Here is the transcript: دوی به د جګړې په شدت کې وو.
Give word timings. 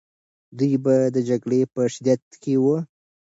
دوی 0.57 0.73
به 0.83 0.95
د 1.15 1.17
جګړې 1.29 1.61
په 1.73 1.81
شدت 1.93 2.21
کې 2.41 2.53
وو. 2.63 2.77